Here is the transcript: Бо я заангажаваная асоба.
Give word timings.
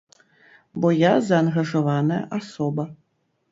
Бо 0.85 0.91
я 0.93 1.11
заангажаваная 1.27 2.19
асоба. 2.41 2.83